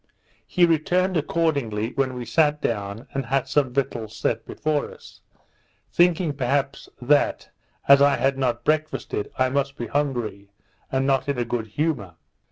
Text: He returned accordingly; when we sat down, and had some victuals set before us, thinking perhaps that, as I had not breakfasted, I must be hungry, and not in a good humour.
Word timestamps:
He 0.47 0.65
returned 0.65 1.15
accordingly; 1.15 1.91
when 1.93 2.15
we 2.15 2.25
sat 2.25 2.59
down, 2.59 3.05
and 3.13 3.23
had 3.27 3.47
some 3.47 3.71
victuals 3.71 4.15
set 4.17 4.47
before 4.47 4.91
us, 4.91 5.21
thinking 5.93 6.33
perhaps 6.33 6.89
that, 6.99 7.49
as 7.87 8.01
I 8.01 8.17
had 8.17 8.35
not 8.35 8.63
breakfasted, 8.63 9.29
I 9.37 9.49
must 9.49 9.77
be 9.77 9.85
hungry, 9.85 10.49
and 10.91 11.05
not 11.05 11.29
in 11.29 11.37
a 11.37 11.45
good 11.45 11.67
humour. 11.67 12.15